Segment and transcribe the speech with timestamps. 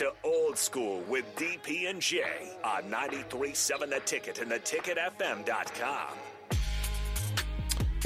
[0.00, 2.22] To old school with DP and J
[2.64, 6.16] on 93.7 The Ticket and theticketfm.com.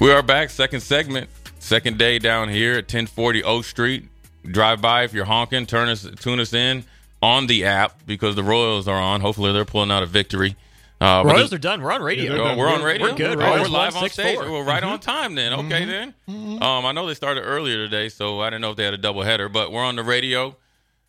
[0.00, 4.08] We are back, second segment, second day down here at 1040 Oak Street.
[4.44, 6.82] Drive by if you're honking, turn us, tune us in
[7.22, 9.20] on the app because the Royals are on.
[9.20, 10.56] Hopefully, they're pulling out a victory.
[11.00, 11.80] Uh, Royals are done.
[11.80, 12.42] We're on radio.
[12.42, 13.06] Oh, we're on radio.
[13.10, 13.40] We're good.
[13.40, 14.36] Oh, we're live won on stage.
[14.36, 14.50] 6-4.
[14.50, 14.88] We're right Mhm.
[14.88, 15.52] on time then.
[15.52, 16.14] Okay, then.
[16.60, 18.98] Um, I know they started earlier today, so I didn't know if they had a
[18.98, 20.56] double header, but we're on the radio.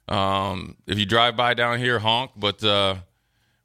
[0.07, 2.31] Um, if you drive by down here, honk.
[2.35, 2.95] But uh,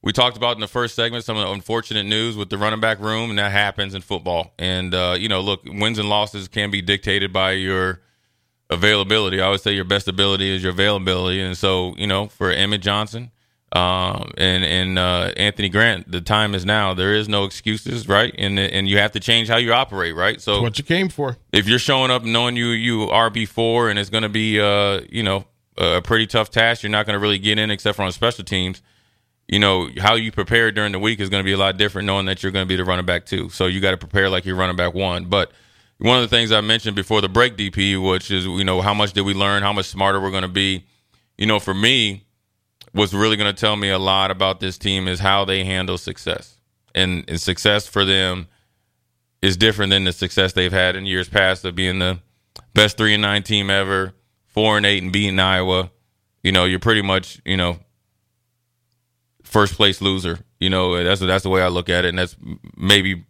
[0.03, 2.81] we talked about in the first segment some of the unfortunate news with the running
[2.81, 4.55] back room, and that happens in football.
[4.59, 8.01] And uh, you know, look, wins and losses can be dictated by your
[8.71, 9.41] availability.
[9.41, 12.83] I always say your best ability is your availability, and so you know, for Emmett
[12.83, 13.31] Johnson
[13.73, 16.93] um, and and uh, Anthony Grant, the time is now.
[16.93, 18.35] There is no excuses, right?
[18.37, 20.41] And and you have to change how you operate, right?
[20.41, 21.37] So what you came for.
[21.53, 25.03] if you're showing up knowing you you RB four and it's going to be uh
[25.09, 25.45] you know
[25.81, 28.45] a pretty tough task, you're not going to really get in except for on special
[28.45, 28.83] teams.
[29.49, 32.07] You know how you prepare during the week is going to be a lot different,
[32.07, 33.49] knowing that you're going to be the running back too.
[33.49, 35.25] So you got to prepare like you're running back one.
[35.25, 35.51] But
[35.99, 38.95] one of the things I mentioned before the break, DP, which is you know how
[38.95, 40.85] much did we learn, how much smarter we're going to be.
[41.37, 42.27] You know, for me,
[42.93, 45.99] what's really going to tell me a lot about this team is how they handle
[45.99, 46.57] success,
[46.95, 48.47] and, and success for them
[49.43, 52.19] is different than the success they've had in years past of being the
[52.75, 54.13] best three and nine team ever,
[54.51, 55.91] four and eight and beating Iowa.
[56.43, 57.79] You know, you're pretty much you know
[59.43, 60.41] first place loser.
[60.59, 62.37] You know, that's that's the way I look at it, and that's
[62.77, 63.25] maybe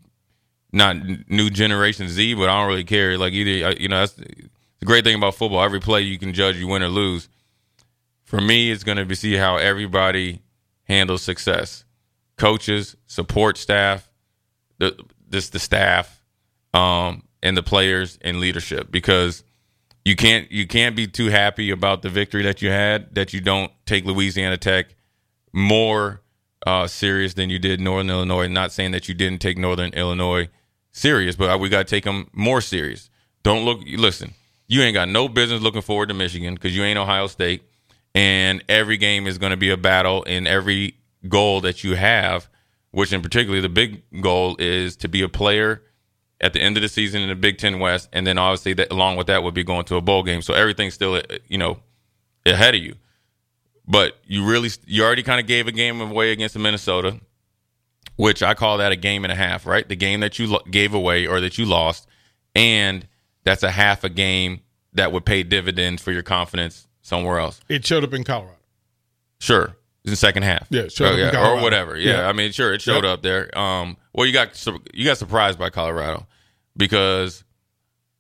[0.73, 0.97] not
[1.29, 3.17] new generation Z, but I don't really care.
[3.19, 5.63] Like either you know, that's the great thing about football.
[5.63, 7.29] Every play you can judge you win or lose.
[8.25, 10.43] For me, it's going to be see how everybody
[10.85, 11.85] handles success,
[12.37, 14.11] coaches, support staff,
[14.79, 14.97] the
[15.29, 16.23] this the staff,
[16.75, 19.43] um, and the players and leadership because
[20.05, 23.41] you can't you can't be too happy about the victory that you had that you
[23.41, 24.95] don't take Louisiana Tech
[25.53, 26.23] more
[26.67, 28.49] uh, serious than you did Northern Illinois.
[28.49, 30.49] Not saying that you didn't take Northern Illinois
[30.93, 33.11] serious, but we got to take them more serious.
[33.43, 33.81] Don't look.
[33.87, 34.35] Listen,
[34.67, 37.63] you ain't got no business looking forward to Michigan because you ain't Ohio State,
[38.15, 40.95] and every game is going to be a battle, and every
[41.29, 42.49] goal that you have,
[42.91, 45.83] which in particular the big goal is to be a player
[46.41, 48.93] at the end of the season in the Big Ten West, and then obviously that
[48.93, 50.43] along with that would be going to a bowl game.
[50.43, 51.79] So everything's still uh, you know
[52.47, 52.97] ahead of you.
[53.87, 57.21] But you really you already kind of gave a game away against Minnesota,
[58.17, 59.89] which I call that a game and a half, right?
[59.89, 62.07] The game that you lo- gave away or that you lost,
[62.55, 63.07] and
[63.45, 64.61] that's a half a game
[64.93, 67.61] that would pay dividends for your confidence somewhere else.
[67.69, 68.57] It showed up in Colorado.
[69.39, 69.77] Sure.
[70.05, 70.67] In the second half.
[70.71, 71.97] Yeah, Oh, yeah, or whatever.
[71.97, 72.21] Yeah.
[72.23, 72.29] Yeah.
[72.29, 73.13] I mean, sure, it showed Yep.
[73.13, 73.57] up there.
[73.59, 76.27] Um, well, you got you got surprised by Colorado
[76.77, 77.45] because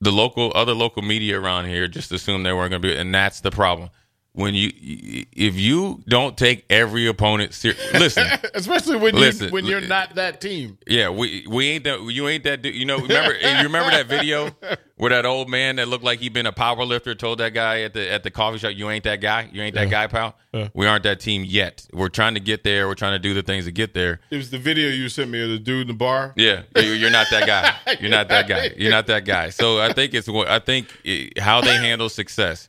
[0.00, 3.14] the local other local media around here just assumed they weren't going to be, and
[3.14, 3.90] that's the problem.
[4.32, 9.64] When you if you don't take every opponent seriously listen, Especially when Listen, you when
[9.66, 10.78] you're not that team.
[10.86, 12.76] yeah, we we ain't that you ain't that dude.
[12.76, 14.50] You know, remember you remember that video
[14.96, 17.80] where that old man that looked like he'd been a power lifter told that guy
[17.82, 19.48] at the at the coffee shop, "You ain't that guy.
[19.52, 20.36] You ain't that guy, pal.
[20.74, 21.86] We aren't that team yet.
[21.92, 22.86] We're trying to get there.
[22.86, 24.20] We're trying to do the things to get there.
[24.30, 26.32] It was the video you sent me of the dude in the bar.
[26.36, 27.96] Yeah, you- you're not that guy.
[28.00, 28.70] You're not that guy.
[28.76, 29.50] You're not that guy.
[29.50, 32.68] So I think it's what I think it, how they handle success.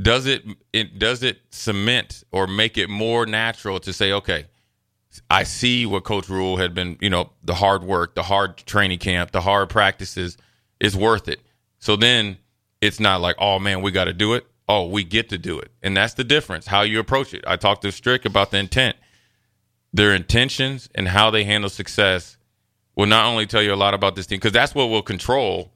[0.00, 4.46] Does it it does it cement or make it more natural to say, okay,
[5.30, 8.98] I see what Coach Rhule had been, you know, the hard work, the hard training
[8.98, 10.36] camp, the hard practices
[10.80, 11.40] is worth it.
[11.78, 12.36] So then
[12.80, 14.46] it's not like, oh man, we got to do it.
[14.68, 15.70] Oh, we get to do it.
[15.82, 17.44] And that's the difference, how you approach it.
[17.46, 18.96] I talked to Strick about the intent.
[19.92, 22.36] Their intentions and how they handle success
[22.96, 25.72] will not only tell you a lot about this team, because that's what will control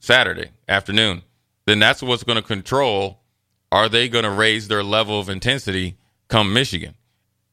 [0.00, 1.22] Saturday afternoon.
[1.66, 3.19] Then that's what's going to control
[3.72, 5.96] Are they going to raise their level of intensity
[6.28, 6.94] come Michigan?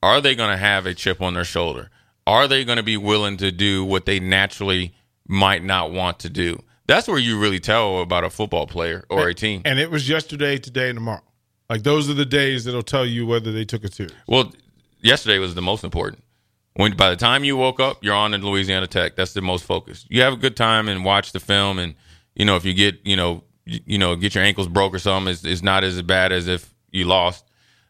[0.02, 1.90] Are they going to have a chip on their shoulder?
[2.26, 4.94] Are they going to be willing to do what they naturally
[5.28, 6.62] might not want to do?
[6.88, 9.62] That's where you really tell about a football player or a team.
[9.66, 11.22] And it was yesterday, today, and tomorrow.
[11.70, 14.16] Like those are the days that'll tell you whether they took it serious.
[14.28, 14.54] Well,
[15.02, 16.24] yesterday was the most important.
[16.76, 19.16] When by the time you woke up, you're on in Louisiana Tech.
[19.16, 20.08] That's the most focused.
[20.10, 21.96] You have a good time and watch the film, and
[22.36, 25.36] you know if you get you know you, know get your ankles broke or something,
[25.44, 27.46] it's not as bad as if you lost.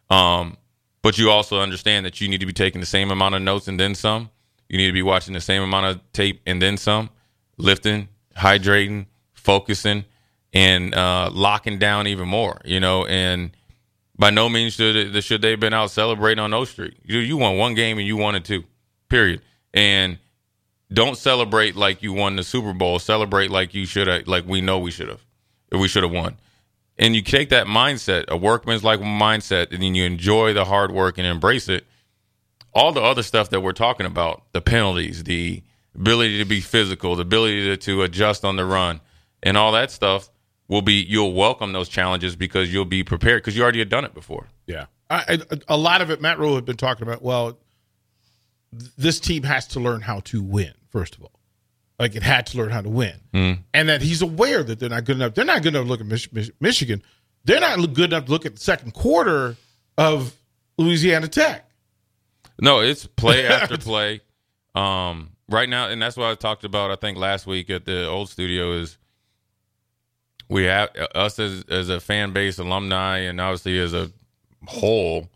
[0.09, 0.57] Um,
[1.01, 3.67] but you also understand that you need to be taking the same amount of notes
[3.67, 4.29] and then some.
[4.67, 7.09] You need to be watching the same amount of tape and then some,
[7.57, 10.03] lifting, hydrating, focusing,
[10.53, 12.59] and uh, locking down even more.
[12.65, 13.51] You know, and
[14.17, 16.97] by no means should should they have been out celebrating on O Street.
[17.03, 18.63] You you won one game and you won it too.
[19.09, 19.41] Period.
[19.73, 20.17] And
[20.91, 22.99] don't celebrate like you won the Super Bowl.
[22.99, 25.23] Celebrate like you should have, like we know we should have,
[25.71, 26.37] we should have won.
[26.97, 30.91] And you take that mindset, a workman's like mindset, and then you enjoy the hard
[30.91, 31.85] work and embrace it.
[32.73, 35.61] All the other stuff that we're talking about, the penalties, the
[35.95, 39.01] ability to be physical, the ability to, to adjust on the run,
[39.43, 40.29] and all that stuff
[40.67, 44.05] will be you'll welcome those challenges because you'll be prepared because you already had done
[44.05, 44.47] it before.
[44.65, 46.21] Yeah, I, I, a lot of it.
[46.21, 47.21] Matt Rhule had been talking about.
[47.21, 47.57] Well,
[48.77, 51.36] th- this team has to learn how to win first of all.
[51.99, 53.59] Like it had to learn how to win, Mm.
[53.73, 55.33] and that he's aware that they're not good enough.
[55.33, 57.01] They're not good enough to look at Mich- Mich- Michigan.
[57.45, 59.55] They're not good enough to look at the second quarter
[59.97, 60.33] of
[60.77, 61.67] Louisiana Tech.
[62.61, 64.21] No, it's play after play.
[64.75, 66.91] Um, right now, and that's what I talked about.
[66.91, 68.97] I think last week at the old studio is
[70.49, 74.11] we have us as as a fan base, alumni, and obviously as a
[74.67, 75.29] whole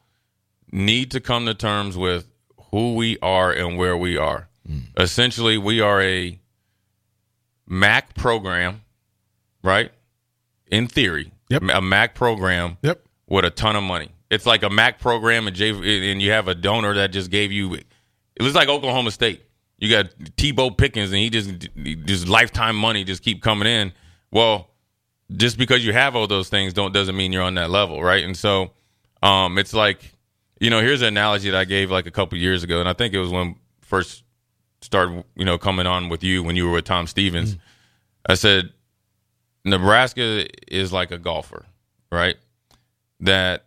[0.72, 2.28] need to come to terms with
[2.72, 4.48] who we are and where we are.
[4.98, 6.40] Essentially, we are a
[7.72, 8.82] Mac program,
[9.64, 9.92] right?
[10.70, 11.64] In theory, Yep.
[11.74, 13.02] a Mac program Yep.
[13.28, 14.10] with a ton of money.
[14.30, 15.70] It's like a Mac program, and J,
[16.12, 17.74] and you have a donor that just gave you.
[17.76, 17.86] It
[18.42, 19.42] looks like Oklahoma State.
[19.78, 20.52] You got T.
[20.52, 21.50] Boone Pickens, and he just
[22.06, 23.94] just lifetime money just keep coming in.
[24.32, 24.70] Well,
[25.36, 28.24] just because you have all those things don't doesn't mean you're on that level, right?
[28.24, 28.72] And so,
[29.24, 30.12] um, it's like
[30.60, 32.94] you know, here's an analogy that I gave like a couple years ago, and I
[32.94, 34.24] think it was when first
[34.82, 37.56] started, you know, coming on with you when you were with Tom Stevens.
[37.56, 37.60] Mm.
[38.28, 38.72] I said,
[39.64, 41.66] Nebraska is like a golfer,
[42.12, 42.36] right?
[43.20, 43.66] That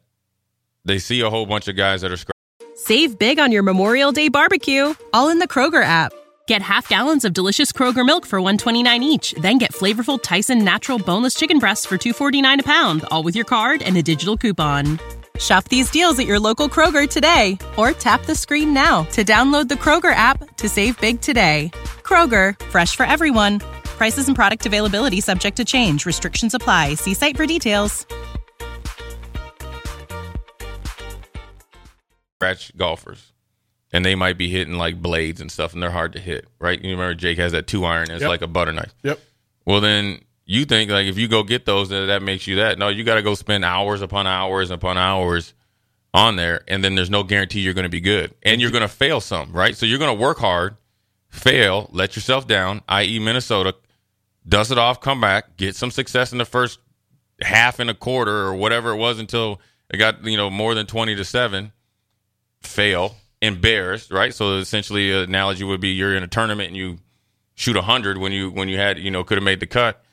[0.84, 2.31] they see a whole bunch of guys that are scra-
[2.76, 6.12] Save big on your Memorial Day barbecue, all in the Kroger app.
[6.46, 10.99] Get half gallons of delicious Kroger milk for 129 each, then get flavorful Tyson natural
[10.99, 14.99] boneless chicken breasts for 249 a pound, all with your card and a digital coupon.
[15.38, 19.69] Shop these deals at your local Kroger today or tap the screen now to download
[19.69, 21.70] the Kroger app to save big today.
[22.02, 23.58] Kroger, fresh for everyone.
[23.84, 26.06] Prices and product availability subject to change.
[26.06, 26.94] Restrictions apply.
[26.94, 28.06] See site for details.
[32.40, 33.32] scratch golfers,
[33.90, 36.78] and they might be hitting like blades and stuff, and they're hard to hit, right?
[36.82, 38.28] You remember Jake has that two iron; it's Yep.
[38.28, 38.92] like a butter knife.
[39.02, 39.19] Yep.
[39.64, 42.79] Well, then you think like if you go get those, that, that makes you that.
[42.79, 45.55] No, you got to go spend hours upon hours upon hours
[46.12, 48.82] on there, and then there's no guarantee you're going to be good, and you're going
[48.82, 49.76] to fail some, right?
[49.76, 50.76] So you're going to work hard,
[51.29, 53.75] fail, let yourself down, i.e., Minnesota,
[54.46, 56.79] dust it off, come back, get some success in the first
[57.41, 59.61] half and a quarter or whatever it was until
[59.91, 61.73] it got you know more than twenty to seven,
[62.62, 64.32] fail, embarrassed, right?
[64.34, 66.98] So essentially, an analogy would be you're in a tournament and you
[67.55, 70.04] shoot hundred when you when you had you know could have made the cut,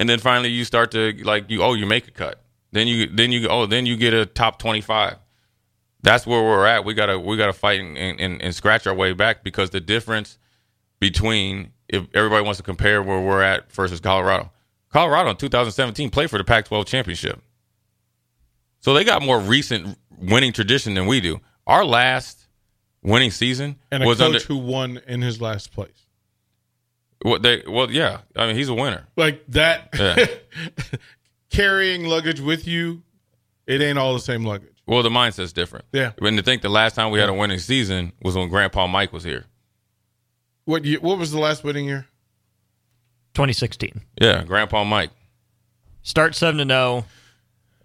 [0.00, 2.42] and then finally you start to like you oh you make a cut,
[2.72, 5.18] then you then you oh then you get a top twenty five.
[6.02, 6.86] That's where we're at.
[6.86, 10.38] We gotta we gotta fight and, and, and scratch our way back because the difference
[11.00, 14.50] between if everybody wants to compare where we're at versus Colorado.
[14.90, 17.40] Colorado in 2017 played for the Pac-12 championship.
[18.80, 21.40] So they got more recent winning tradition than we do.
[21.66, 22.48] Our last
[23.02, 26.06] winning season And a was coach under who won in his last place.
[27.22, 29.06] What they well yeah, I mean he's a winner.
[29.16, 30.26] Like that Yeah.
[31.50, 33.02] carrying luggage with you,
[33.66, 34.82] it ain't all the same luggage.
[34.86, 35.84] Well, the mindset's different.
[35.92, 36.12] Yeah.
[36.18, 39.12] When to think the last time we had a winning season was when Grandpa Mike
[39.12, 39.44] was here.
[40.64, 42.06] What year, what was the last winning year?
[43.34, 44.00] 2016.
[44.20, 45.10] Yeah, Grandpa Mike.
[46.02, 47.04] Start 7 to 0,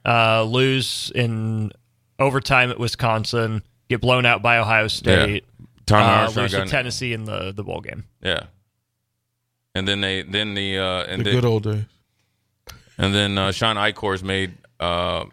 [0.06, 1.72] uh, lose in
[2.18, 5.46] overtime at Wisconsin, get blown out by Ohio State,
[5.86, 8.06] Tom uh, lose to Tennessee in the, the bowl game.
[8.22, 8.46] Yeah.
[9.76, 11.84] And then they then the uh and The then, good old days.
[12.98, 15.26] And then uh, Shawn Eichorst made uh,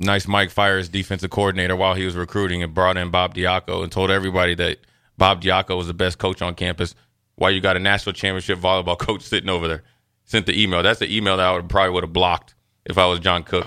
[0.00, 3.92] nice Mike Fires defensive coordinator while he was recruiting and brought in Bob Diaco and
[3.92, 4.78] told everybody that
[5.16, 6.96] Bob Diaco was the best coach on campus.
[7.36, 9.82] Why you got a national championship volleyball coach sitting over there?
[10.24, 10.82] Sent the email.
[10.82, 13.66] That's the email that I would probably would have blocked if I was John Cook.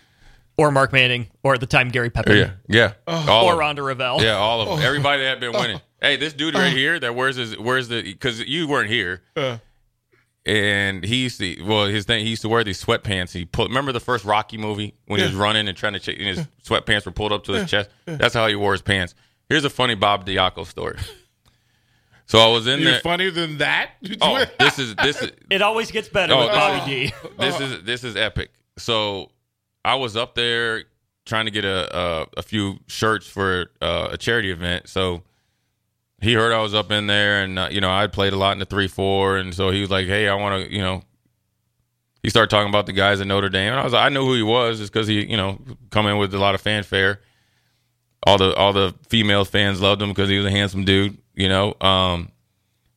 [0.58, 3.54] or Mark Manning, or at the time Gary Pepin, Yeah, yeah, all or.
[3.54, 4.20] Rhonda Revelle.
[4.20, 4.80] Yeah, all of them.
[4.80, 5.80] Everybody that had been winning.
[6.00, 8.02] Hey, this dude right here, that wears his, where's the?
[8.02, 9.58] Because you weren't here, Uh.
[10.46, 11.62] and he used to.
[11.64, 13.32] Well, his thing, he used to wear these sweatpants.
[13.32, 13.68] He put.
[13.68, 16.46] Remember the first Rocky movie when he was running and trying to, ch- and his
[16.64, 17.90] sweatpants were pulled up to his chest.
[18.06, 19.14] That's how he wore his pants.
[19.48, 20.98] Here's a funny Bob Diaco story.
[22.26, 23.00] So I was in You're there.
[23.00, 23.92] funnier than that.
[24.20, 27.12] Oh, this is this is It always gets better Oh, with Bobby D.
[27.38, 28.50] this is this is epic.
[28.76, 29.30] So
[29.84, 30.84] I was up there
[31.24, 34.88] trying to get a a, a few shirts for uh, a charity event.
[34.88, 35.22] So
[36.20, 38.52] he heard I was up in there, and uh, you know I played a lot
[38.52, 41.02] in the three four, and so he was like, "Hey, I want to," you know.
[42.22, 44.24] He started talking about the guys at Notre Dame, and I was like, I knew
[44.24, 45.60] who he was, just because he, you know,
[45.90, 47.20] come in with a lot of fanfare.
[48.26, 51.48] All the all the female fans loved him because he was a handsome dude, you
[51.48, 51.74] know.
[51.80, 52.32] Um,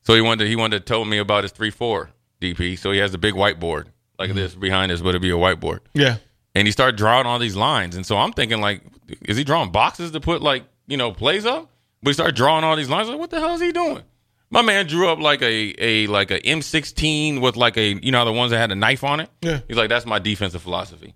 [0.02, 2.10] so he wanted to, he wanted to tell me about his three four
[2.40, 2.76] DP.
[2.76, 3.86] So he has a big whiteboard
[4.18, 5.80] like this behind us, but it'd be a whiteboard.
[5.94, 6.16] yeah.
[6.54, 7.96] And he started drawing all these lines.
[7.96, 8.82] And so I'm thinking like,
[9.22, 11.70] is he drawing boxes to put like, you know, plays up?
[12.02, 13.08] But he started drawing all these lines.
[13.08, 14.02] Like, what the hell is he doing?
[14.50, 18.24] My man drew up like a a like a M16 with like a you know
[18.24, 19.30] the ones that had a knife on it.
[19.40, 19.60] Yeah.
[19.66, 21.14] He's like, that's my defensive philosophy.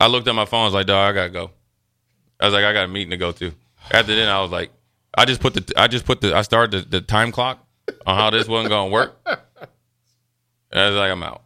[0.00, 0.62] I looked at my phone.
[0.62, 1.50] I was like, dog, I gotta go.
[2.40, 3.52] I was like, I got a meeting to go to.
[3.90, 4.70] After then, I was like,
[5.16, 7.66] I just put the I just put the I started the, the time clock
[8.06, 9.18] on how this wasn't gonna work.
[9.26, 11.42] And I was like, I'm out.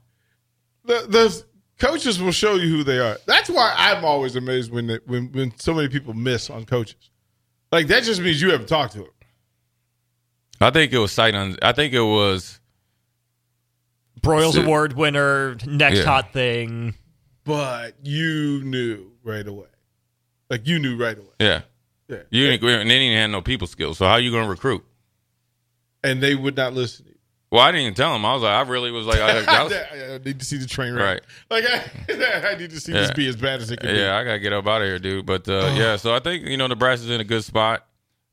[0.84, 1.44] The, the
[1.78, 3.16] coaches will show you who they are.
[3.26, 7.10] That's why I'm always amazed when they, when when so many people miss on coaches.
[7.72, 9.10] Like that just means you haven't talked to him.
[10.60, 11.56] I think it was sight on.
[11.62, 12.60] I think it was.
[14.20, 16.04] Broyles So- Award winner, next Yeah.
[16.04, 16.94] hot thing.
[17.44, 19.66] but you knew right away.
[20.48, 21.26] Like you knew right away.
[21.40, 21.62] Yeah,
[22.08, 22.18] Yeah.
[22.30, 23.98] you didn't, and they didn't have no people skills.
[23.98, 24.84] So how are you gonna recruit?
[26.04, 27.18] And they would not listen to you.
[27.52, 28.24] Well, I didn't even tell him.
[28.24, 30.66] I was like, I really was like, I, I was, I need to see the
[30.66, 31.04] train wreck.
[31.04, 31.22] Right.
[31.50, 33.98] Like I, I need to see this be as bad as it can be.
[33.98, 35.26] yeah, I gotta get up out of here, dude.
[35.26, 37.86] But uh, yeah, so I think you know Nebraska's in a good spot.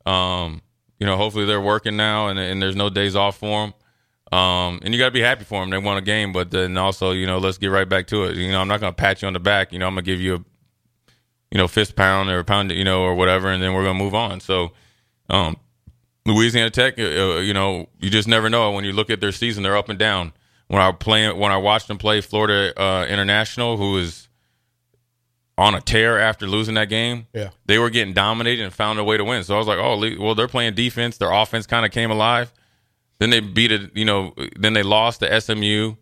[0.05, 0.61] Um,
[0.99, 3.73] you know, hopefully they're working now, and, and there's no days off for them.
[4.39, 5.69] Um, and you gotta be happy for them.
[5.69, 8.37] They won a game, but then also, you know, let's get right back to it.
[8.37, 9.73] You know, I'm not gonna pat you on the back.
[9.73, 10.45] You know, I'm gonna give you a,
[11.51, 13.99] you know, fist pound or a pound, you know, or whatever, and then we're gonna
[13.99, 14.39] move on.
[14.39, 14.71] So,
[15.29, 15.57] um,
[16.29, 19.31] Louisiana Tech, uh, uh, you know, you just never know when you look at their
[19.31, 19.63] season.
[19.63, 20.33] They're up and down.
[20.67, 24.27] When I playing, when I watched them play Florida uh, International, who is
[25.57, 27.49] on a tear after losing that game, Yeah.
[27.65, 29.43] they were getting dominated and found a way to win.
[29.43, 31.17] So I was like, oh, well, they're playing defense.
[31.17, 32.53] Their offense kind of came alive.
[33.19, 34.33] Then they beat it, you know.
[34.57, 35.95] Then they lost to SMU,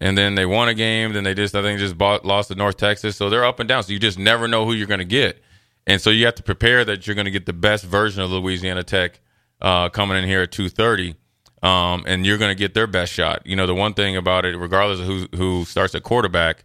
[0.00, 1.12] and then they won a game.
[1.12, 3.16] Then they just, I think, just bought, lost to North Texas.
[3.16, 3.84] So they're up and down.
[3.84, 5.40] So you just never know who you're going to get,
[5.86, 8.30] and so you have to prepare that you're going to get the best version of
[8.32, 9.20] Louisiana Tech
[9.60, 11.14] uh, coming in here at two thirty,
[11.62, 13.46] um, and you're going to get their best shot.
[13.46, 16.64] You know, the one thing about it, regardless of who who starts at quarterback,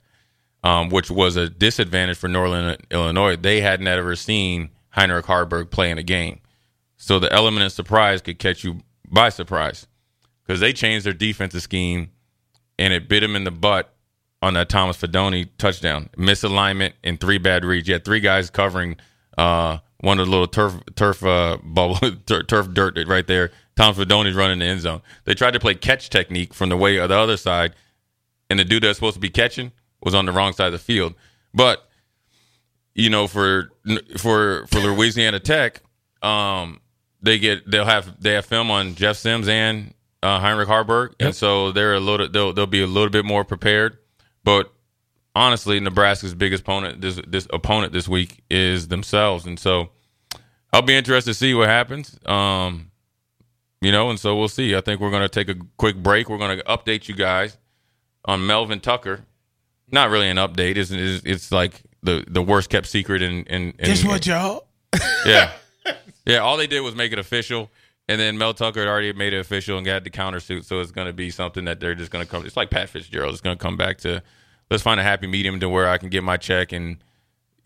[0.63, 5.89] um, which was a disadvantage for Northern Illinois, they hadn't ever seen Heinrich Haarberg play
[5.91, 6.39] in a game.
[6.97, 9.87] So the element of surprise could catch you by surprise
[10.43, 12.11] because they changed their defensive scheme
[12.77, 13.93] and it bit him in the butt
[14.41, 16.09] on that Thomas Fidone touchdown.
[16.17, 17.87] Misalignment and three bad reads.
[17.87, 18.97] You had three guys covering
[19.37, 23.51] uh, one of the little turf turf uh, bubble tur- turf dirt right there.
[23.75, 25.01] Thomas Fidone's running the end zone.
[25.23, 27.73] They tried to play catch technique from the way of the other side,
[28.49, 29.71] and the dude that's supposed to be catching
[30.03, 31.13] was on the wrong side of the field.
[31.53, 31.87] But
[32.93, 33.71] you know, for
[34.17, 35.81] for for Louisiana Tech,
[36.21, 36.81] um,
[37.21, 39.93] they get they'll have they have film on Jeff Sims and
[40.23, 43.43] uh, Heinrich Haarberg, and so they're a little they'll they'll be a little bit more
[43.45, 43.97] prepared.
[44.43, 44.70] But
[45.35, 49.89] honestly, Nebraska's biggest opponent this this opponent this week is themselves, and so
[50.73, 52.17] I'll be interested to see what happens.
[52.25, 52.91] Um,
[53.81, 54.75] you know, and so we'll see.
[54.75, 56.29] I think we're going to take a quick break.
[56.29, 57.57] We're going to update you guys
[58.25, 59.25] on Melvin Tucker.
[59.91, 60.77] Not really an update.
[60.77, 64.67] It's, it's, it's like the, the worst kept secret in, in, in Guess what, y'all?
[65.25, 65.51] yeah.
[66.23, 67.71] Yeah, all they did was make it official.
[68.07, 70.65] And then Mel Tucker had already made it official and got the countersuit.
[70.65, 72.45] So it's going to be something that they're just going to come.
[72.45, 73.33] It's like Pat Fitzgerald.
[73.33, 74.21] It's going to come back to
[74.71, 76.97] let's find a happy medium to where I can get my check and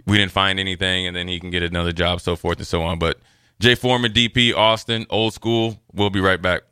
[0.05, 2.81] we didn't find anything and then he can get another job, so forth and so
[2.81, 2.99] on.
[2.99, 3.19] But
[3.59, 5.79] Jay Foreman, DP, Austin, old school.
[5.93, 6.63] We'll be right back.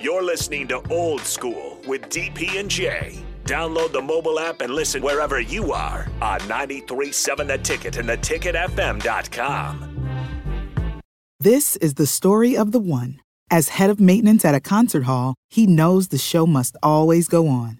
[0.00, 3.22] You're listening to Old School with DP and Jay.
[3.44, 9.86] Download the mobile app and listen wherever you are on 937 The Ticket and theticketfm.com.
[11.38, 13.20] This is the story of the one.
[13.50, 17.48] As head of maintenance at a concert hall, he knows the show must always go
[17.48, 17.79] on.